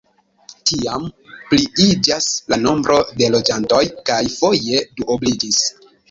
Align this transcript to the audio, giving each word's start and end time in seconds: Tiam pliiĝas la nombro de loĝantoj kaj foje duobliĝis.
Tiam 0.69 1.03
pliiĝas 1.49 2.29
la 2.53 2.57
nombro 2.61 2.95
de 3.19 3.27
loĝantoj 3.35 3.81
kaj 4.09 4.17
foje 4.39 4.81
duobliĝis. 5.01 5.61